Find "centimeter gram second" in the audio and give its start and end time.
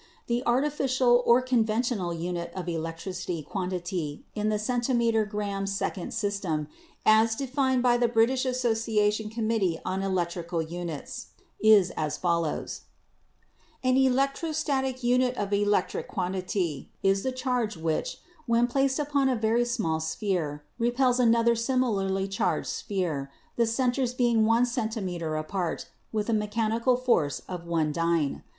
4.57-6.11